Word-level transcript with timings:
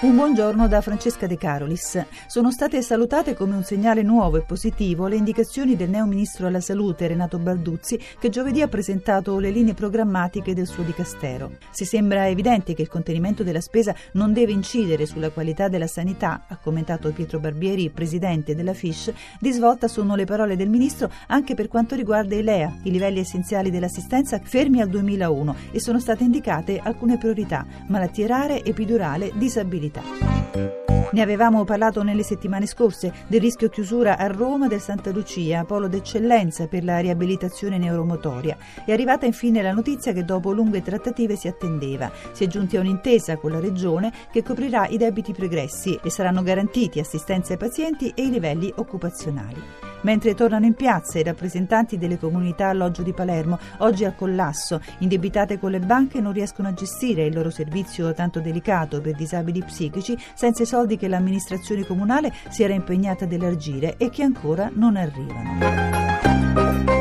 Un 0.00 0.14
buongiorno 0.14 0.68
da 0.68 0.80
Francesca 0.80 1.26
De 1.26 1.36
Carolis. 1.36 2.00
Sono 2.28 2.52
state 2.52 2.82
salutate 2.82 3.34
come 3.34 3.56
un 3.56 3.64
segnale 3.64 4.04
nuovo 4.04 4.36
e 4.36 4.42
positivo 4.42 5.08
le 5.08 5.16
indicazioni 5.16 5.74
del 5.74 5.90
neo 5.90 6.06
ministro 6.06 6.46
alla 6.46 6.60
salute 6.60 7.08
Renato 7.08 7.40
Balduzzi 7.40 7.98
che 8.20 8.28
giovedì 8.28 8.62
ha 8.62 8.68
presentato 8.68 9.40
le 9.40 9.50
linee 9.50 9.74
programmatiche 9.74 10.54
del 10.54 10.68
suo 10.68 10.84
dicastero. 10.84 11.56
Si 11.72 11.84
sembra 11.84 12.28
evidente 12.28 12.74
che 12.74 12.82
il 12.82 12.88
contenimento 12.88 13.42
della 13.42 13.60
spesa 13.60 13.92
non 14.12 14.32
deve 14.32 14.52
incidere 14.52 15.04
sulla 15.04 15.30
qualità 15.30 15.66
della 15.66 15.88
sanità, 15.88 16.44
ha 16.46 16.56
commentato 16.58 17.10
Pietro 17.10 17.40
Barbieri, 17.40 17.90
presidente 17.90 18.54
della 18.54 18.74
FISH. 18.74 19.12
Di 19.40 19.50
svolta 19.50 19.88
sono 19.88 20.14
le 20.14 20.26
parole 20.26 20.54
del 20.54 20.68
ministro 20.68 21.10
anche 21.26 21.54
per 21.54 21.66
quanto 21.66 21.96
riguarda 21.96 22.36
i 22.36 22.44
LEA, 22.44 22.72
i 22.84 22.92
livelli 22.92 23.18
essenziali 23.18 23.68
dell'assistenza 23.68 24.38
fermi 24.40 24.80
al 24.80 24.90
2001 24.90 25.56
e 25.72 25.80
sono 25.80 25.98
state 25.98 26.22
indicate 26.22 26.78
alcune 26.78 27.18
priorità: 27.18 27.66
malattie 27.88 28.28
rare, 28.28 28.62
epidurale, 28.62 29.32
disabilità 29.34 29.86
disabilità. 29.88 30.76
Ne 31.10 31.22
avevamo 31.22 31.64
parlato 31.64 32.02
nelle 32.02 32.22
settimane 32.22 32.66
scorse 32.66 33.12
del 33.28 33.40
rischio 33.40 33.70
chiusura 33.70 34.18
a 34.18 34.26
Roma 34.26 34.68
del 34.68 34.80
Santa 34.80 35.10
Lucia, 35.10 35.64
polo 35.64 35.88
d'eccellenza 35.88 36.66
per 36.66 36.84
la 36.84 36.98
riabilitazione 36.98 37.78
neuromotoria. 37.78 38.58
È 38.84 38.92
arrivata 38.92 39.24
infine 39.24 39.62
la 39.62 39.72
notizia 39.72 40.12
che 40.12 40.24
dopo 40.24 40.52
lunghe 40.52 40.82
trattative 40.82 41.34
si 41.34 41.48
attendeva. 41.48 42.10
Si 42.32 42.44
è 42.44 42.46
giunti 42.46 42.76
a 42.76 42.80
un'intesa 42.80 43.38
con 43.38 43.52
la 43.52 43.60
Regione 43.60 44.12
che 44.30 44.42
coprirà 44.42 44.86
i 44.86 44.98
debiti 44.98 45.32
pregressi 45.32 45.98
e 46.02 46.10
saranno 46.10 46.42
garantiti 46.42 47.00
assistenza 47.00 47.52
ai 47.52 47.58
pazienti 47.58 48.12
e 48.14 48.24
i 48.24 48.30
livelli 48.30 48.70
occupazionali 48.76 49.87
mentre 50.02 50.34
tornano 50.34 50.66
in 50.66 50.74
piazza 50.74 51.18
i 51.18 51.22
rappresentanti 51.22 51.98
delle 51.98 52.18
comunità 52.18 52.68
alloggio 52.68 53.02
di 53.02 53.12
Palermo, 53.12 53.58
oggi 53.78 54.04
al 54.04 54.14
collasso, 54.14 54.80
indebitate 54.98 55.58
con 55.58 55.70
le 55.70 55.80
banche 55.80 56.20
non 56.20 56.32
riescono 56.32 56.68
a 56.68 56.74
gestire 56.74 57.24
il 57.24 57.34
loro 57.34 57.50
servizio 57.50 58.12
tanto 58.12 58.40
delicato 58.40 59.00
per 59.00 59.14
disabili 59.14 59.62
psichici 59.62 60.16
senza 60.34 60.62
i 60.62 60.66
soldi 60.66 60.96
che 60.96 61.08
l'amministrazione 61.08 61.86
comunale 61.86 62.32
si 62.48 62.62
era 62.62 62.74
impegnata 62.74 63.24
ad 63.24 63.32
elargire 63.32 63.96
e 63.96 64.10
che 64.10 64.22
ancora 64.22 64.70
non 64.72 64.96
arrivano. 64.96 66.97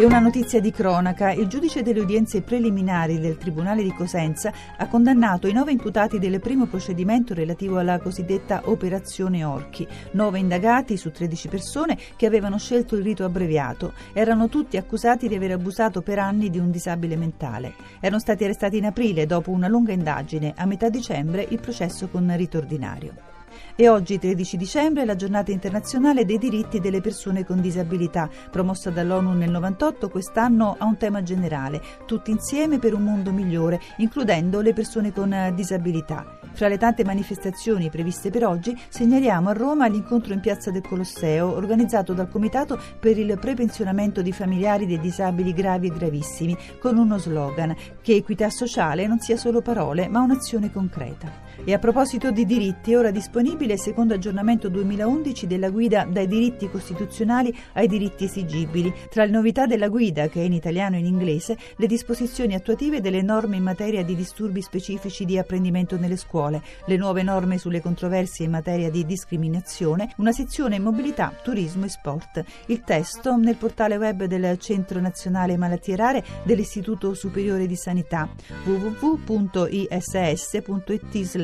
E 0.00 0.06
una 0.06 0.18
notizia 0.18 0.62
di 0.62 0.70
cronaca. 0.70 1.30
Il 1.30 1.46
giudice 1.46 1.82
delle 1.82 2.00
udienze 2.00 2.40
preliminari 2.40 3.20
del 3.20 3.36
Tribunale 3.36 3.82
di 3.82 3.92
Cosenza 3.92 4.50
ha 4.78 4.88
condannato 4.88 5.46
i 5.46 5.52
nove 5.52 5.72
imputati 5.72 6.18
del 6.18 6.40
primo 6.40 6.64
procedimento 6.64 7.34
relativo 7.34 7.78
alla 7.78 7.98
cosiddetta 7.98 8.62
Operazione 8.64 9.44
Orchi. 9.44 9.86
Nove 10.12 10.38
indagati 10.38 10.96
su 10.96 11.10
13 11.10 11.48
persone 11.48 11.98
che 12.16 12.24
avevano 12.24 12.56
scelto 12.56 12.96
il 12.96 13.02
rito 13.02 13.26
abbreviato. 13.26 13.92
Erano 14.14 14.48
tutti 14.48 14.78
accusati 14.78 15.28
di 15.28 15.34
aver 15.34 15.50
abusato 15.50 16.00
per 16.00 16.18
anni 16.18 16.48
di 16.48 16.58
un 16.58 16.70
disabile 16.70 17.16
mentale. 17.16 17.74
Erano 18.00 18.20
stati 18.20 18.44
arrestati 18.44 18.78
in 18.78 18.86
aprile 18.86 19.26
dopo 19.26 19.50
una 19.50 19.68
lunga 19.68 19.92
indagine. 19.92 20.54
A 20.56 20.64
metà 20.64 20.88
dicembre 20.88 21.46
il 21.46 21.60
processo 21.60 22.08
con 22.08 22.34
rito 22.38 22.56
ordinario. 22.56 23.39
E 23.76 23.88
oggi, 23.88 24.18
13 24.18 24.56
dicembre, 24.56 25.02
è 25.02 25.04
la 25.06 25.16
giornata 25.16 25.52
internazionale 25.52 26.24
dei 26.24 26.38
diritti 26.38 26.80
delle 26.80 27.00
persone 27.00 27.44
con 27.44 27.60
disabilità, 27.60 28.28
promossa 28.50 28.90
dall'ONU 28.90 29.32
nel 29.32 29.50
98, 29.50 30.08
quest'anno 30.08 30.76
ha 30.78 30.84
un 30.84 30.96
tema 30.96 31.22
generale, 31.22 31.80
tutti 32.04 32.30
insieme 32.30 32.78
per 32.78 32.94
un 32.94 33.04
mondo 33.04 33.32
migliore, 33.32 33.80
includendo 33.98 34.60
le 34.60 34.72
persone 34.72 35.12
con 35.12 35.52
disabilità. 35.54 36.38
Fra 36.52 36.68
le 36.68 36.78
tante 36.78 37.04
manifestazioni 37.04 37.90
previste 37.90 38.28
per 38.28 38.44
oggi, 38.44 38.76
segnaliamo 38.88 39.48
a 39.48 39.52
Roma 39.52 39.86
l'incontro 39.86 40.34
in 40.34 40.40
Piazza 40.40 40.70
del 40.70 40.82
Colosseo, 40.82 41.54
organizzato 41.54 42.12
dal 42.12 42.28
Comitato 42.28 42.78
per 42.98 43.16
il 43.16 43.38
prepensionamento 43.40 44.20
di 44.20 44.32
familiari 44.32 44.84
dei 44.86 45.00
disabili 45.00 45.54
gravi 45.54 45.86
e 45.86 45.92
gravissimi, 45.96 46.56
con 46.80 46.98
uno 46.98 47.18
slogan: 47.18 47.74
che 48.02 48.16
equità 48.16 48.50
sociale 48.50 49.06
non 49.06 49.20
sia 49.20 49.36
solo 49.36 49.62
parole, 49.62 50.08
ma 50.08 50.20
un'azione 50.20 50.72
concreta. 50.72 51.48
E 51.62 51.74
a 51.74 51.78
proposito 51.78 52.30
di 52.30 52.46
diritti, 52.46 52.94
ora 52.94 53.10
disponibile 53.10 53.74
il 53.74 53.78
secondo 53.78 54.14
aggiornamento 54.14 54.70
2011 54.70 55.46
della 55.46 55.68
guida 55.68 56.06
dai 56.10 56.26
diritti 56.26 56.70
costituzionali 56.70 57.54
ai 57.74 57.86
diritti 57.86 58.24
esigibili. 58.24 58.90
Tra 59.10 59.24
le 59.24 59.30
novità 59.30 59.66
della 59.66 59.88
guida, 59.88 60.28
che 60.28 60.40
è 60.40 60.44
in 60.44 60.54
italiano 60.54 60.96
e 60.96 61.00
in 61.00 61.04
inglese, 61.04 61.58
le 61.76 61.86
disposizioni 61.86 62.54
attuative 62.54 63.02
delle 63.02 63.20
norme 63.20 63.56
in 63.56 63.62
materia 63.62 64.02
di 64.02 64.16
disturbi 64.16 64.62
specifici 64.62 65.26
di 65.26 65.36
apprendimento 65.36 65.98
nelle 65.98 66.16
scuole, 66.16 66.62
le 66.86 66.96
nuove 66.96 67.22
norme 67.22 67.58
sulle 67.58 67.82
controversie 67.82 68.46
in 68.46 68.52
materia 68.52 68.90
di 68.90 69.04
discriminazione, 69.04 70.14
una 70.16 70.32
sezione 70.32 70.78
mobilità, 70.78 71.30
turismo 71.42 71.84
e 71.84 71.90
sport. 71.90 72.42
Il 72.66 72.80
testo 72.80 73.36
nel 73.36 73.56
portale 73.56 73.98
web 73.98 74.24
del 74.24 74.58
Centro 74.58 74.98
Nazionale 74.98 75.58
Malattie 75.58 75.94
Rare 75.94 76.24
dell'Istituto 76.42 77.12
Superiore 77.12 77.66
di 77.66 77.76
Sanità 77.76 78.28
www.iss.it 78.64 79.18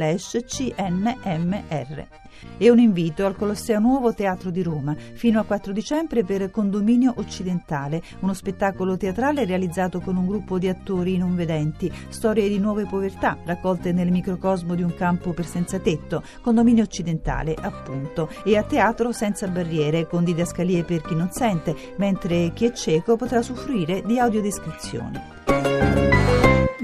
slash 0.07 0.45
cnmr 0.45 2.07
e 2.59 2.71
un 2.71 2.79
invito 2.79 3.25
al 3.25 3.35
Colosseo 3.35 3.81
Nuovo 3.81 4.13
Teatro 4.15 4.51
di 4.51 4.63
Roma 4.63 4.95
fino 4.95 5.41
a 5.41 5.45
4 5.45 5.73
dicembre 5.73 6.23
per 6.23 6.51
Condominio 6.51 7.15
Occidentale, 7.17 8.03
uno 8.21 8.35
spettacolo 8.35 8.97
teatrale 8.97 9.45
realizzato 9.45 10.01
con 10.01 10.17
un 10.17 10.27
gruppo 10.27 10.59
di 10.59 10.69
attori 10.69 11.17
non 11.17 11.35
vedenti, 11.35 11.91
storie 12.09 12.49
di 12.49 12.59
nuove 12.59 12.85
povertà 12.85 13.39
raccolte 13.45 13.93
nel 13.93 14.11
microcosmo 14.11 14.75
di 14.75 14.83
un 14.83 14.95
campo 14.95 15.33
per 15.33 15.47
senza 15.47 15.79
tetto, 15.79 16.23
Condominio 16.43 16.85
Occidentale 16.85 17.55
appunto, 17.59 18.29
e 18.45 18.57
a 18.57 18.63
teatro 18.63 19.13
senza 19.13 19.49
barriere 19.49 20.07
con 20.07 20.25
didascalie 20.25 20.85
per 20.85 21.03
chi 21.03 21.15
non 21.15 21.31
sente, 21.31 21.75
mentre 21.97 22.53
chi 22.53 22.67
è 22.67 22.73
cieco 22.73 23.17
potrà 23.17 23.41
soffrire 23.43 24.03
di 24.05 24.19
audiodescrizioni. 24.19 25.46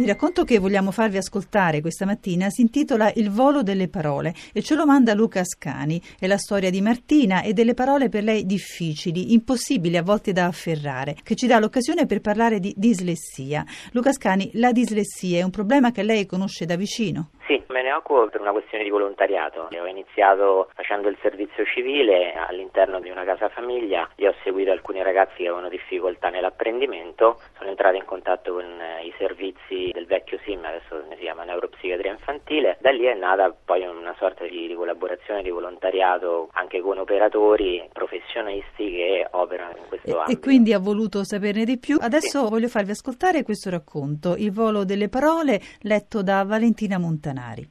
Il 0.03 0.09
racconto 0.09 0.43
che 0.43 0.59
vogliamo 0.59 0.91
farvi 0.91 1.17
ascoltare 1.17 1.81
questa 1.81 2.05
mattina 2.05 2.51
si 2.51 2.63
intitola 2.63 3.13
Il 3.15 3.31
volo 3.31 3.63
delle 3.63 3.87
parole 3.87 4.35
e 4.53 4.61
ce 4.61 4.75
lo 4.75 4.85
manda 4.85 5.15
Luca 5.15 5.39
Ascani. 5.39 6.03
È 6.19 6.27
la 6.27 6.39
storia 6.39 6.71
di 6.71 6.81
Martina 6.81 7.43
e 7.43 7.53
delle 7.53 7.73
parole 7.73 8.09
per 8.09 8.25
lei 8.25 8.45
difficili, 8.45 9.33
impossibili 9.33 9.97
a 9.97 10.03
volte 10.03 10.33
da 10.33 10.47
afferrare, 10.47 11.15
che 11.23 11.37
ci 11.37 11.47
dà 11.47 11.61
l'occasione 11.61 12.07
per 12.07 12.21
parlare 12.21 12.59
di 12.59 12.75
dislessia. 12.77 13.65
Luca 13.93 14.09
Ascani, 14.09 14.51
la 14.55 14.73
dislessia 14.73 15.39
è 15.39 15.43
un 15.43 15.51
problema 15.51 15.93
che 15.93 16.03
lei 16.03 16.27
conosce 16.27 16.67
da 16.67 16.75
vicino? 16.75 17.29
Sì, 17.47 17.62
me 17.69 17.82
ne 17.82 17.92
occupo 17.92 18.28
per 18.28 18.41
una 18.41 18.53
questione 18.53 18.84
di 18.84 18.91
volontariato. 18.91 19.69
Ho 19.72 19.86
iniziato 19.86 20.70
facendo 20.75 21.08
il 21.08 21.19
servizio 21.20 21.64
civile 21.64 22.32
all'interno 22.34 23.00
di 23.00 23.10
una 23.10 23.25
casa 23.25 23.48
famiglia 23.48 24.08
e 24.14 24.28
ho 24.28 24.34
seguito 24.44 24.70
alcuni 24.70 25.03
ragazzi 25.03 25.36
che 25.38 25.47
avevano 25.48 25.69
difficoltà 25.69 26.28
nell'apprendimento. 26.28 27.41
Sono 27.58 27.70
entrato 27.70 27.97
in 27.97 28.04
contatto 28.04 28.53
con 28.53 28.64
eh, 28.64 29.04
i 29.04 29.14
servizi 29.19 29.91
del 29.92 30.06
vecchio 30.06 30.38
SIM, 30.44 30.64
adesso 30.64 31.03
si 31.10 31.16
chiama 31.16 31.44
neuropsichiatria 31.44 32.12
infantile. 32.12 32.76
Da 32.80 32.91
lì 32.91 33.04
è 33.04 33.14
nata 33.14 33.53
poi 33.64 33.84
una 33.86 34.14
sorta 34.19 34.44
di, 34.44 34.69
di 34.69 34.74
collaborazione, 34.74 35.42
di 35.42 35.50
volontariato 35.50 36.48
anche 36.53 36.80
con 36.80 36.98
operatori 36.98 37.88
professionisti 37.92 38.91
che 38.91 39.26
operano 39.30 39.76
in 39.78 39.88
questo 39.88 40.09
e, 40.09 40.12
ambito. 40.12 40.30
E 40.30 40.38
quindi 40.38 40.72
ha 40.72 40.78
voluto 40.78 41.24
saperne 41.24 41.64
di 41.64 41.78
più. 41.78 41.98
Adesso 42.00 42.44
sì. 42.44 42.50
voglio 42.50 42.69
farvi 42.69 42.92
ascoltare 42.92 43.42
questo 43.42 43.69
racconto, 43.70 44.36
Il 44.36 44.53
volo 44.53 44.84
delle 44.84 45.09
parole, 45.09 45.60
letto 45.82 46.22
da 46.22 46.44
Valentina 46.44 46.98
Montanari. 46.98 47.31
Montanari. 47.32 47.69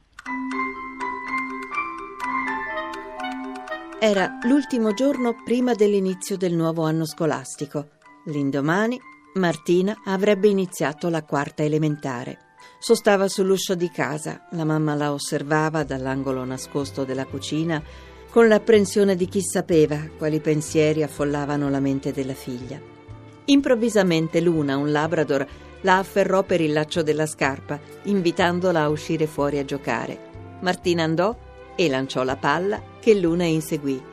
Era 4.00 4.38
l'ultimo 4.42 4.92
giorno 4.92 5.42
prima 5.44 5.74
dell'inizio 5.74 6.36
del 6.36 6.54
nuovo 6.54 6.82
anno 6.82 7.06
scolastico. 7.06 7.88
L'indomani 8.26 9.00
Martina 9.34 10.02
avrebbe 10.04 10.48
iniziato 10.48 11.08
la 11.08 11.22
quarta 11.22 11.62
elementare. 11.62 12.50
Sostava 12.78 13.28
sull'uscio 13.28 13.76
di 13.76 13.90
casa, 13.90 14.48
la 14.50 14.64
mamma 14.64 14.94
la 14.94 15.12
osservava 15.12 15.84
dall'angolo 15.84 16.44
nascosto 16.44 17.04
della 17.04 17.26
cucina 17.26 17.80
con 18.28 18.48
l'apprensione 18.48 19.14
di 19.14 19.28
chi 19.28 19.40
sapeva 19.40 20.08
quali 20.18 20.40
pensieri 20.40 21.02
affollavano 21.02 21.70
la 21.70 21.80
mente 21.80 22.12
della 22.12 22.34
figlia. 22.34 22.80
Improvvisamente 23.44 24.40
Luna, 24.40 24.76
un 24.76 24.90
labrador, 24.90 25.46
la 25.82 25.98
afferrò 25.98 26.42
per 26.42 26.60
il 26.60 26.72
laccio 26.72 27.02
della 27.02 27.26
scarpa, 27.26 27.78
invitandola 28.04 28.82
a 28.82 28.88
uscire 28.88 29.26
fuori 29.26 29.58
a 29.58 29.64
giocare. 29.64 30.30
Martina 30.60 31.04
andò 31.04 31.36
e 31.76 31.88
lanciò 31.88 32.22
la 32.22 32.36
palla 32.36 32.82
che 33.00 33.14
Luna 33.14 33.44
inseguì. 33.44 34.10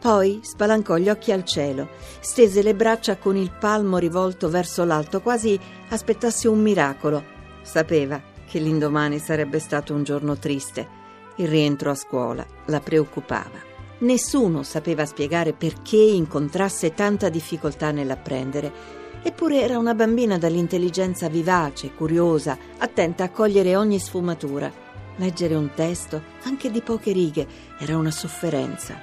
Poi 0.00 0.40
spalancò 0.42 0.96
gli 0.96 1.08
occhi 1.08 1.32
al 1.32 1.44
cielo, 1.44 1.88
stese 2.20 2.62
le 2.62 2.74
braccia 2.74 3.16
con 3.16 3.36
il 3.36 3.50
palmo 3.50 3.98
rivolto 3.98 4.48
verso 4.48 4.84
l'alto, 4.84 5.20
quasi 5.20 5.58
aspettasse 5.88 6.46
un 6.46 6.60
miracolo. 6.60 7.24
Sapeva 7.62 8.22
che 8.46 8.60
l'indomani 8.60 9.18
sarebbe 9.18 9.58
stato 9.58 9.94
un 9.94 10.04
giorno 10.04 10.38
triste. 10.38 10.96
Il 11.36 11.48
rientro 11.48 11.90
a 11.90 11.94
scuola 11.94 12.46
la 12.66 12.80
preoccupava. 12.80 13.66
Nessuno 14.00 14.62
sapeva 14.62 15.04
spiegare 15.04 15.52
perché 15.52 15.96
incontrasse 15.96 16.94
tanta 16.94 17.28
difficoltà 17.28 17.90
nell'apprendere 17.90 18.72
Eppure 19.22 19.60
era 19.60 19.78
una 19.78 19.94
bambina 19.94 20.38
dall'intelligenza 20.38 21.28
vivace, 21.28 21.92
curiosa, 21.92 22.56
attenta 22.78 23.24
a 23.24 23.30
cogliere 23.30 23.76
ogni 23.76 23.98
sfumatura. 23.98 24.70
Leggere 25.16 25.54
un 25.54 25.70
testo, 25.74 26.22
anche 26.44 26.70
di 26.70 26.80
poche 26.80 27.12
righe, 27.12 27.46
era 27.78 27.96
una 27.96 28.12
sofferenza. 28.12 29.00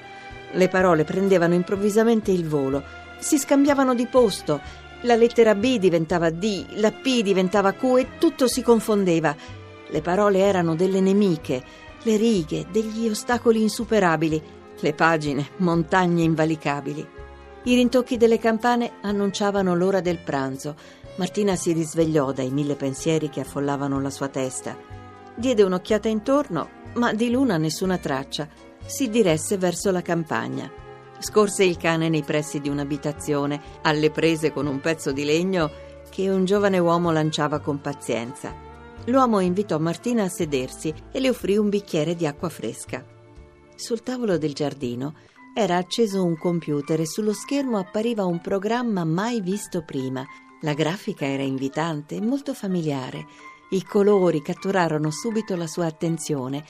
Le 0.52 0.68
parole 0.70 1.04
prendevano 1.04 1.54
improvvisamente 1.54 2.32
il 2.32 2.48
volo, 2.48 2.82
si 3.20 3.38
scambiavano 3.38 3.94
di 3.94 4.08
posto. 4.08 4.62
La 5.02 5.16
lettera 5.16 5.54
B 5.54 5.78
diventava 5.78 6.30
D, 6.30 6.66
la 6.76 6.92
P 6.92 7.22
diventava 7.22 7.74
Q 7.74 7.98
e 7.98 8.08
tutto 8.18 8.48
si 8.48 8.62
confondeva. 8.62 9.36
Le 9.90 10.02
parole 10.02 10.40
erano 10.40 10.76
delle 10.76 11.02
nemiche, 11.02 11.64
le 12.04 12.16
righe 12.16 12.66
degli 12.72 13.08
ostacoli 13.10 13.62
insuperabili, 13.62 14.42
le 14.80 14.94
pagine 14.94 15.50
montagne 15.58 16.24
invalicabili. 16.24 17.15
I 17.68 17.74
rintocchi 17.74 18.18
delle 18.18 18.38
campane 18.38 18.92
annunciavano 19.02 19.74
l'ora 19.74 20.00
del 20.00 20.20
pranzo. 20.20 20.76
Martina 21.16 21.56
si 21.56 21.72
risvegliò 21.72 22.32
dai 22.32 22.52
mille 22.52 22.76
pensieri 22.76 23.28
che 23.28 23.40
affollavano 23.40 24.00
la 24.00 24.12
sua 24.12 24.28
testa. 24.28 24.78
Diede 25.36 25.64
un'occhiata 25.64 26.08
intorno, 26.08 26.70
ma 26.94 27.12
di 27.12 27.32
Luna 27.32 27.58
nessuna 27.58 27.98
traccia. 27.98 28.48
Si 28.86 29.10
diresse 29.10 29.58
verso 29.58 29.90
la 29.90 30.04
campagna. 30.04 30.72
Scorse 31.18 31.64
il 31.64 31.78
cane 31.78 32.08
nei 32.08 32.22
pressi 32.22 32.60
di 32.60 32.70
un'abitazione, 32.70 33.60
alle 33.82 34.12
prese 34.12 34.52
con 34.52 34.68
un 34.68 34.80
pezzo 34.80 35.12
di 35.12 35.26
legno 35.26 35.72
che 36.12 36.30
un 36.30 36.46
giovane 36.46 36.78
uomo 36.78 37.12
lanciava 37.12 37.62
con 37.62 37.82
pazienza. 37.82 38.54
L'uomo 39.06 39.40
invitò 39.40 39.80
Martina 39.80 40.22
a 40.26 40.30
sedersi 40.30 40.94
e 41.12 41.20
le 41.20 41.30
offrì 41.30 41.58
un 41.58 41.70
bicchiere 41.70 42.14
di 42.14 42.28
acqua 42.28 42.50
fresca. 42.50 43.04
Sul 43.76 44.04
tavolo 44.04 44.38
del 44.38 44.54
giardino 44.54 45.16
era 45.58 45.78
acceso 45.78 46.22
un 46.22 46.38
computer 46.38 47.00
e 47.00 47.08
sullo 47.08 47.32
schermo 47.32 47.78
appariva 47.78 48.26
un 48.26 48.42
programma 48.42 49.06
mai 49.06 49.40
visto 49.40 49.84
prima. 49.84 50.22
La 50.60 50.74
grafica 50.74 51.26
era 51.26 51.44
invitante 51.44 52.16
e 52.16 52.22
molto 52.22 52.54
familiare. 52.54 53.26
I 53.70 53.82
colori 53.86 54.42
catturarono 54.42 55.12
subito 55.12 55.56
la 55.56 55.66
sua 55.66 55.86
attenzione. 55.86 56.66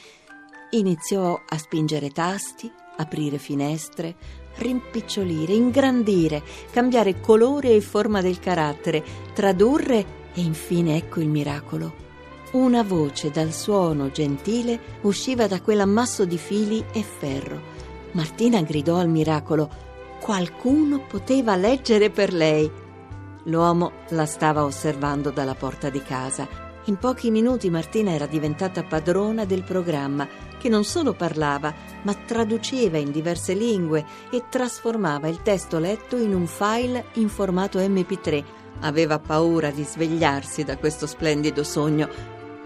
Iniziò 0.70 1.42
a 1.48 1.58
spingere 1.58 2.12
tasti, 2.12 2.72
aprire 2.98 3.40
finestre, 3.40 4.16
rimpicciolire, 4.58 5.54
ingrandire, 5.54 6.44
cambiare 6.70 7.20
colore 7.20 7.74
e 7.74 7.82
forma 7.82 8.22
del 8.22 8.38
carattere, 8.38 9.04
tradurre 9.34 10.06
e 10.32 10.42
infine 10.42 10.96
ecco 10.98 11.22
il 11.22 11.30
miracolo. 11.30 12.04
Una 12.52 12.84
voce 12.84 13.32
dal 13.32 13.52
suono 13.52 14.12
gentile 14.12 14.80
usciva 15.02 15.48
da 15.48 15.60
quell'ammasso 15.60 16.24
di 16.24 16.38
fili 16.38 16.86
e 16.94 17.02
ferro. 17.02 17.75
Martina 18.16 18.62
gridò 18.62 18.96
al 18.96 19.10
miracolo. 19.10 19.70
Qualcuno 20.22 21.00
poteva 21.06 21.58
leggere 21.58 22.10
per 22.10 22.32
lei. 22.34 22.72
L'uomo 23.44 23.92
la 24.10 24.26
stava 24.26 24.64
osservando 24.64 25.32
dalla 25.32 25.54
porta 25.54 25.90
di 25.90 26.02
casa. 26.02 26.48
In 26.86 26.96
pochi 26.96 27.30
minuti 27.30 27.70
Martina 27.70 28.12
era 28.12 28.26
diventata 28.26 28.84
padrona 28.84 29.44
del 29.44 29.64
programma, 29.64 30.26
che 30.58 30.70
non 30.70 30.86
solo 30.86 31.14
parlava, 31.14 31.74
ma 32.04 32.14
traduceva 32.14 32.98
in 32.98 33.12
diverse 33.12 33.54
lingue 33.54 34.06
e 34.32 34.44
trasformava 34.50 35.28
il 35.28 35.42
testo 35.42 35.78
letto 35.78 36.16
in 36.16 36.34
un 36.34 36.48
file 36.48 37.08
in 37.16 37.28
formato 37.28 37.80
MP3. 37.80 38.44
Aveva 38.82 39.20
paura 39.20 39.72
di 39.72 39.84
svegliarsi 39.84 40.64
da 40.64 40.78
questo 40.78 41.06
splendido 41.06 41.66
sogno, 41.66 42.08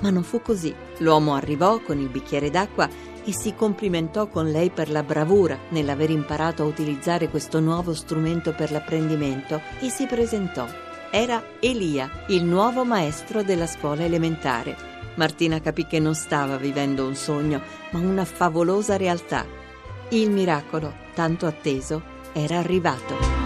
ma 0.02 0.12
non 0.12 0.22
fu 0.22 0.44
così. 0.44 0.74
L'uomo 1.00 1.34
arrivò 1.34 1.80
con 1.80 1.98
il 1.98 2.10
bicchiere 2.10 2.52
d'acqua 2.52 2.88
e 3.26 3.34
si 3.34 3.54
complimentò 3.56 4.28
con 4.28 4.50
lei 4.50 4.70
per 4.70 4.90
la 4.90 5.04
bravura 5.04 5.58
nell'aver 5.70 6.10
imparato 6.10 6.64
a 6.64 6.66
utilizzare 6.66 7.30
questo 7.30 7.60
nuovo 7.60 7.94
strumento 7.94 8.54
per 8.54 8.72
l'apprendimento 8.72 9.62
e 9.80 9.90
si 9.90 10.06
presentò. 10.06 10.66
Era 11.12 11.44
Elia, 11.60 12.10
il 12.28 12.44
nuovo 12.44 12.86
maestro 12.86 13.42
della 13.44 13.68
scuola 13.68 14.04
elementare. 14.04 14.76
Martina 15.16 15.60
capì 15.60 15.86
che 15.88 16.00
non 16.00 16.16
stava 16.16 16.58
vivendo 16.58 17.06
un 17.06 17.16
sogno, 17.16 17.62
ma 17.92 18.00
una 18.00 18.26
favolosa 18.26 18.96
realtà. 18.96 19.46
Il 20.10 20.30
miracolo, 20.30 20.94
tanto 21.14 21.46
atteso, 21.46 22.02
era 22.34 22.58
arrivato. 22.58 23.39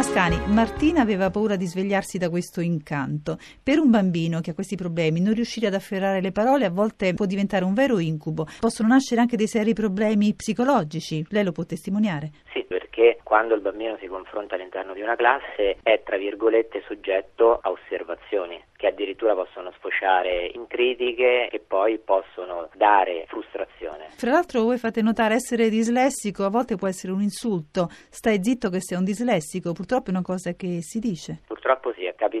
Ascani, 0.00 0.40
Martina 0.46 1.02
aveva 1.02 1.28
paura 1.28 1.56
di 1.56 1.66
svegliarsi 1.66 2.16
da 2.16 2.30
questo 2.30 2.62
incanto. 2.62 3.36
Per 3.62 3.78
un 3.78 3.90
bambino 3.90 4.40
che 4.40 4.52
ha 4.52 4.54
questi 4.54 4.74
problemi, 4.74 5.20
non 5.20 5.34
riuscire 5.34 5.66
ad 5.66 5.74
afferrare 5.74 6.22
le 6.22 6.32
parole 6.32 6.64
a 6.64 6.70
volte 6.70 7.12
può 7.12 7.26
diventare 7.26 7.66
un 7.66 7.74
vero 7.74 7.98
incubo. 7.98 8.48
Possono 8.60 8.88
nascere 8.88 9.20
anche 9.20 9.36
dei 9.36 9.46
seri 9.46 9.74
problemi 9.74 10.32
psicologici. 10.32 11.22
Lei 11.28 11.44
lo 11.44 11.52
può 11.52 11.66
testimoniare? 11.66 12.30
Sì, 12.50 12.64
perché 13.00 13.18
quando 13.22 13.54
il 13.54 13.62
bambino 13.62 13.96
si 13.98 14.06
confronta 14.06 14.56
all'interno 14.56 14.92
di 14.92 15.00
una 15.00 15.16
classe 15.16 15.78
è, 15.82 16.02
tra 16.04 16.18
virgolette, 16.18 16.82
soggetto 16.86 17.58
a 17.62 17.70
osservazioni 17.70 18.62
che 18.76 18.88
addirittura 18.88 19.34
possono 19.34 19.72
sfociare 19.78 20.50
in 20.52 20.66
critiche 20.66 21.48
e 21.48 21.58
poi 21.60 21.98
possono 21.98 22.68
dare 22.74 23.24
frustrazione. 23.28 24.08
Fra 24.10 24.30
l'altro 24.30 24.62
voi 24.62 24.76
fate 24.76 25.00
notare 25.00 25.34
essere 25.34 25.70
dislessico 25.70 26.44
a 26.44 26.50
volte 26.50 26.76
può 26.76 26.88
essere 26.88 27.12
un 27.12 27.22
insulto. 27.22 27.88
Stai 27.90 28.38
zitto 28.42 28.68
che 28.68 28.80
sei 28.80 28.98
un 28.98 29.04
dislessico, 29.04 29.72
purtroppo 29.72 30.08
è 30.08 30.10
una 30.10 30.22
cosa 30.22 30.52
che 30.52 30.80
si 30.82 30.98
dice. 30.98 31.40
Purtroppo 31.46 31.89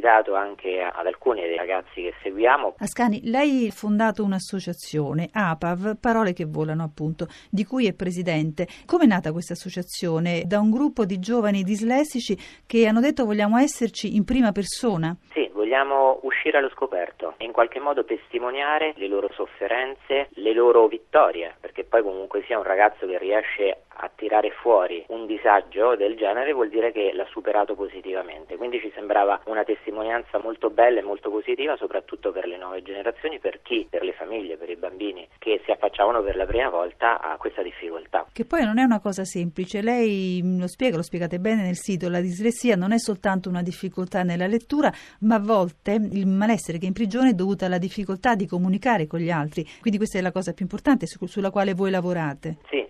capitato 0.00 0.34
anche 0.34 0.80
ad 0.80 1.06
alcuni 1.06 1.42
dei 1.42 1.56
ragazzi 1.56 2.02
che 2.02 2.14
seguiamo. 2.22 2.76
Ascani, 2.78 3.20
lei 3.24 3.68
ha 3.68 3.70
fondato 3.70 4.24
un'associazione, 4.24 5.28
APAV, 5.30 5.98
Parole 6.00 6.32
che 6.32 6.46
volano 6.46 6.82
appunto, 6.82 7.26
di 7.50 7.64
cui 7.64 7.86
è 7.86 7.92
presidente. 7.92 8.66
Come 8.86 9.04
è 9.04 9.06
nata 9.06 9.30
questa 9.30 9.52
associazione? 9.52 10.44
Da 10.46 10.58
un 10.58 10.70
gruppo 10.70 11.04
di 11.04 11.18
giovani 11.18 11.62
dislessici 11.62 12.36
che 12.66 12.86
hanno 12.86 13.00
detto 13.00 13.26
vogliamo 13.26 13.58
esserci 13.58 14.16
in 14.16 14.24
prima 14.24 14.52
persona? 14.52 15.14
Sì, 15.32 15.50
vogliamo 15.52 16.20
uscire 16.22 16.58
allo 16.58 16.70
scoperto 16.70 17.34
e 17.36 17.44
in 17.44 17.52
qualche 17.52 17.78
modo 17.78 18.04
testimoniare 18.04 18.94
le 18.96 19.06
loro 19.06 19.28
sofferenze, 19.34 20.28
le 20.30 20.54
loro 20.54 20.86
vittorie, 20.86 21.54
perché 21.60 21.84
poi 21.84 22.02
comunque 22.02 22.42
sia 22.46 22.56
un 22.56 22.64
ragazzo 22.64 23.06
che 23.06 23.18
riesce 23.18 23.82
a 24.02 24.10
tirare 24.14 24.50
fuori 24.50 25.04
un 25.08 25.26
disagio 25.26 25.94
del 25.94 26.16
genere 26.16 26.52
vuol 26.52 26.68
dire 26.68 26.90
che 26.92 27.12
l'ha 27.12 27.26
superato 27.30 27.74
positivamente. 27.74 28.56
Quindi 28.56 28.80
ci 28.80 28.90
sembrava 28.94 29.40
una 29.44 29.64
testimonianza 29.64 30.38
molto 30.38 30.70
bella 30.70 31.00
e 31.00 31.02
molto 31.02 31.30
positiva, 31.30 31.76
soprattutto 31.76 32.32
per 32.32 32.46
le 32.46 32.56
nuove 32.56 32.82
generazioni, 32.82 33.38
per 33.38 33.60
chi, 33.62 33.86
per 33.88 34.02
le 34.02 34.12
famiglie, 34.12 34.56
per 34.56 34.70
i 34.70 34.76
bambini 34.76 35.28
che 35.38 35.60
si 35.64 35.70
affacciavano 35.70 36.22
per 36.22 36.36
la 36.36 36.46
prima 36.46 36.68
volta 36.68 37.20
a 37.20 37.36
questa 37.36 37.62
difficoltà. 37.62 38.26
Che 38.32 38.44
poi 38.44 38.64
non 38.64 38.78
è 38.78 38.82
una 38.82 39.00
cosa 39.00 39.24
semplice, 39.24 39.82
lei 39.82 40.40
lo 40.58 40.66
spiega, 40.66 40.96
lo 40.96 41.02
spiegate 41.02 41.38
bene 41.38 41.62
nel 41.62 41.76
sito, 41.76 42.08
la 42.08 42.20
dislessia 42.20 42.76
non 42.76 42.92
è 42.92 42.98
soltanto 42.98 43.48
una 43.48 43.62
difficoltà 43.62 44.22
nella 44.22 44.46
lettura, 44.46 44.90
ma 45.20 45.36
a 45.36 45.40
volte 45.40 45.92
il 45.92 46.26
malessere 46.26 46.78
che 46.78 46.86
imprigiona 46.86 47.28
è 47.28 47.34
dovuto 47.34 47.64
alla 47.64 47.78
difficoltà 47.78 48.34
di 48.34 48.46
comunicare 48.46 49.06
con 49.06 49.20
gli 49.20 49.30
altri. 49.30 49.66
Quindi 49.80 49.98
questa 49.98 50.18
è 50.18 50.22
la 50.22 50.32
cosa 50.32 50.52
più 50.52 50.64
importante 50.64 51.06
sulla 51.06 51.50
quale 51.50 51.74
voi 51.74 51.90
lavorate. 51.90 52.56
Sì, 52.68 52.86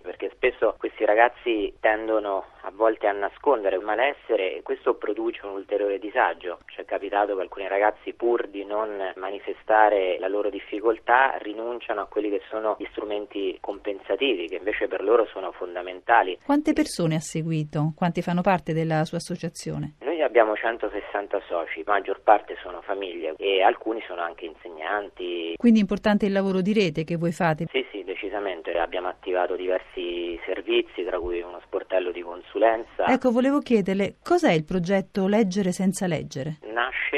spesso 0.61 0.75
questi 0.77 1.05
ragazzi 1.05 1.73
tendono 1.79 2.45
a 2.61 2.71
volte 2.71 3.07
a 3.07 3.11
nascondere 3.11 3.77
il 3.77 3.83
malessere 3.83 4.57
e 4.57 4.61
questo 4.61 4.93
produce 4.93 5.45
un 5.45 5.53
ulteriore 5.53 5.97
disagio. 5.97 6.59
Ci 6.67 6.81
è 6.81 6.85
capitato 6.85 7.35
che 7.35 7.41
alcuni 7.41 7.67
ragazzi 7.67 8.13
pur 8.13 8.47
di 8.47 8.63
non 8.63 9.11
manifestare 9.15 10.19
la 10.19 10.27
loro 10.27 10.51
difficoltà 10.51 11.35
rinunciano 11.39 12.01
a 12.01 12.05
quelli 12.05 12.29
che 12.29 12.41
sono 12.49 12.75
gli 12.77 12.87
strumenti 12.91 13.57
compensativi 13.59 14.47
che 14.47 14.57
invece 14.57 14.87
per 14.87 15.01
loro 15.01 15.25
sono 15.25 15.51
fondamentali. 15.51 16.37
Quante 16.45 16.73
persone 16.73 17.15
ha 17.15 17.19
seguito? 17.19 17.93
Quanti 17.95 18.21
fanno 18.21 18.41
parte 18.41 18.73
della 18.73 19.03
sua 19.05 19.17
associazione? 19.17 19.95
Noi 20.01 20.21
abbiamo 20.21 20.55
160 20.55 21.41
soci, 21.47 21.81
la 21.83 21.93
maggior 21.93 22.21
parte 22.21 22.55
sono 22.61 22.81
famiglie 22.81 23.33
e 23.37 23.63
alcuni 23.63 24.01
sono 24.05 24.21
anche 24.21 24.45
insegnanti. 24.45 25.55
Quindi 25.57 25.79
è 25.79 25.81
importante 25.81 26.27
il 26.27 26.31
lavoro 26.31 26.61
di 26.61 26.73
rete 26.73 27.03
che 27.03 27.15
voi 27.15 27.31
fate? 27.31 27.65
Sì, 27.71 27.83
sì, 27.91 28.00
decisamente. 28.21 28.77
Abbiamo 28.77 29.07
attivato 29.07 29.55
diversi 29.55 30.39
servizi, 30.45 31.03
tra 31.03 31.19
cui 31.19 31.41
uno 31.41 31.59
sportello 31.65 32.11
di 32.11 32.21
consulenza. 32.21 33.05
Ecco, 33.07 33.31
volevo 33.31 33.59
chiederle, 33.59 34.17
cos'è 34.23 34.51
il 34.51 34.63
progetto 34.63 35.27
Leggere 35.27 35.71
senza 35.71 36.05
leggere? 36.05 36.59
Nasce 36.71 37.10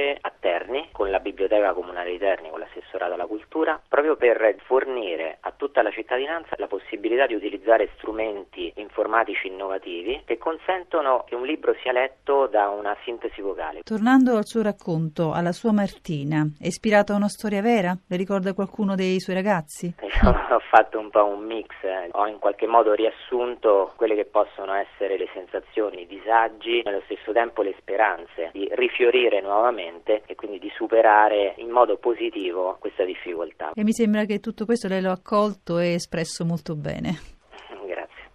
a 1.14 1.20
Terni, 1.20 1.20
con 1.20 1.20
la 1.20 1.20
Biblioteca 1.20 1.74
Comunale 1.74 2.12
di 2.12 2.18
Terni, 2.18 2.50
con 2.50 2.60
l'assessorato 2.60 3.14
alla 3.14 3.26
cultura, 3.26 3.80
proprio 3.88 4.16
per 4.16 4.56
fornire 4.66 5.38
a 5.42 5.54
tutta 5.56 5.82
la 5.82 5.92
cittadinanza 5.92 6.56
la 6.58 6.68
possibilità 6.68 7.28
di 7.28 7.36
utilizzare 7.36 7.90
strumenti 7.98 8.72
informatici 8.76 9.48
innovativi 9.48 10.24
che 10.26 10.38
consentono 10.38 11.24
che 11.28 11.36
un 11.36 11.46
libro 11.46 11.76
sia 11.82 11.92
letto 11.92 12.48
da 12.48 12.70
una 12.70 12.96
sintesi 13.04 13.42
vocale. 13.42 13.82
Tornando 13.84 14.36
al 14.36 14.46
suo 14.46 14.62
racconto, 14.62 15.32
alla 15.32 15.52
sua 15.52 15.72
Martina, 15.72 16.46
è 16.60 16.68
ispirato 16.68 17.14
a 17.14 17.18
una 17.18 17.30
storia 17.30 17.62
vera? 17.62 17.96
Le 18.08 18.18
ricorda 18.18 18.54
qualcuno 18.54 18.96
dei 18.96 19.20
suoi 19.20 19.36
ragazzi? 19.36 19.94
ho 20.24 20.60
fatto 20.70 21.00
un 21.00 21.10
po' 21.10 21.26
un 21.26 21.44
mix, 21.46 21.70
eh. 21.84 22.10
ho 22.12 22.28
in 22.28 22.40
qualche 22.40 22.68
modo 22.68 22.94
riassunto 22.94 23.94
quelle 23.96 24.16
che 24.16 24.26
possono 24.26 24.74
essere 24.74 25.18
le 25.18 25.28
sensazioni, 25.34 26.02
i 26.02 26.08
disagi, 26.08 26.82
nello 26.84 27.02
stesso 27.06 27.32
tempo 27.32 27.62
le 27.62 27.76
speranze 27.80 28.50
di 28.52 28.68
rifiorire 28.74 29.42
nuovamente 29.42 30.24
e 30.26 30.36
quindi 30.36 30.60
di 30.60 30.72
superare 30.76 31.03
in 31.58 31.70
modo 31.70 31.98
positivo 31.98 32.78
questa 32.80 33.04
difficoltà. 33.04 33.72
E 33.74 33.84
mi 33.84 33.92
sembra 33.92 34.26
che 34.26 34.40
tutto 34.40 34.66
questo 34.66 34.88
lei 34.88 35.02
lo 35.02 35.10
ha 35.10 35.14
accolto 35.14 35.80
e 35.80 35.94
espresso 35.94 36.46
molto 36.46 36.76
bene. 36.76 37.20
Grazie. 37.86 38.32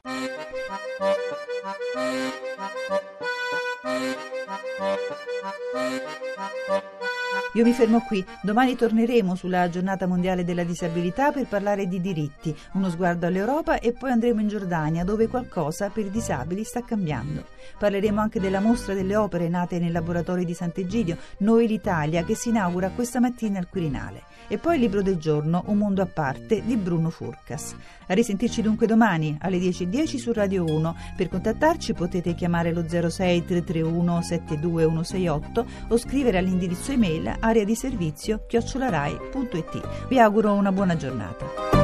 Io 7.55 7.65
mi 7.65 7.73
fermo 7.73 8.01
qui, 8.07 8.25
domani 8.43 8.77
torneremo 8.77 9.35
sulla 9.35 9.69
giornata 9.69 10.07
mondiale 10.07 10.45
della 10.45 10.65
disabilità 10.65 11.33
per 11.33 11.47
parlare 11.49 11.87
di 11.87 12.01
diritti, 12.01 12.55
uno 12.75 12.91
sguardo 12.91 13.27
all'Europa 13.27 13.81
e 13.81 13.93
poi 13.93 14.11
andremo 14.11 14.41
in 14.41 14.49
Giordania 14.49 15.03
dove 15.03 15.29
qualcosa 15.29 15.89
per 15.89 16.05
i 16.05 16.11
disabili 16.11 16.63
sta 16.63 16.83
cambiando. 16.83 17.57
Parleremo 17.79 18.21
anche 18.21 18.41
della 18.41 18.61
mostra 18.61 18.95
delle 18.95 19.17
opere 19.17 19.49
nate 19.49 19.79
nei 19.79 19.91
laboratori 19.91 20.45
di 20.45 20.55
Sant'Egidio, 20.55 21.17
Noi 21.39 21.67
l'Italia, 21.67 22.25
che 22.25 22.35
si 22.35 22.49
inaugura 22.49 22.91
questa 22.91 23.21
mattina 23.21 23.59
al 23.59 23.69
Quirinale. 23.69 24.23
E 24.49 24.59
poi 24.59 24.77
il 24.77 24.81
libro 24.81 25.03
del 25.03 25.19
giorno, 25.19 25.63
Un 25.67 25.79
mondo 25.79 26.01
a 26.03 26.07
parte, 26.07 26.63
di 26.65 26.77
Bruno 26.77 27.11
Furcas. 27.11 27.75
A 28.07 28.15
risentirci 28.15 28.63
dunque 28.63 28.87
domani 28.87 29.37
alle 29.41 29.59
10.10 29.59 30.17
su 30.17 30.33
Radio 30.33 30.65
1. 30.65 30.97
Per 31.17 31.29
contattarci 31.29 31.93
potete 31.93 32.35
chiamare 32.35 32.73
lo 32.73 32.89
06 32.89 33.45
331 33.45 34.23
72168 34.23 35.67
o 35.89 35.97
scrivere 35.99 36.39
all'indirizzo 36.39 36.93
email 36.93 37.37
area 37.39 37.65
di 37.65 37.75
servizio 37.75 38.45
chiocciolarai.it. 38.47 40.07
Vi 40.09 40.19
auguro 40.19 40.55
una 40.55 40.73
buona 40.73 40.97
giornata. 40.97 41.78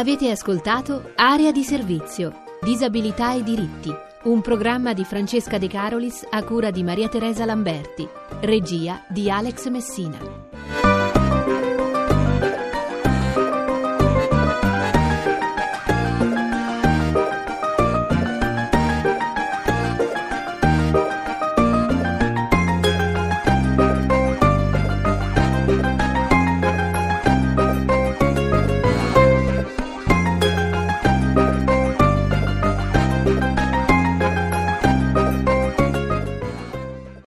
Avete 0.00 0.30
ascoltato 0.30 1.12
Area 1.14 1.52
di 1.52 1.62
servizio, 1.62 2.44
disabilità 2.62 3.34
e 3.34 3.42
diritti, 3.42 3.94
un 4.22 4.40
programma 4.40 4.94
di 4.94 5.04
Francesca 5.04 5.58
De 5.58 5.68
Carolis 5.68 6.26
a 6.30 6.42
cura 6.42 6.70
di 6.70 6.82
Maria 6.82 7.10
Teresa 7.10 7.44
Lamberti, 7.44 8.08
regia 8.40 9.04
di 9.10 9.30
Alex 9.30 9.68
Messina. 9.68 10.49